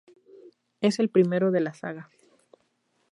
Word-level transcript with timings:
Es 0.79 0.97
el 0.97 1.09
primero 1.11 1.51
de 1.51 1.59
la 1.61 1.75
saga. 1.75 2.09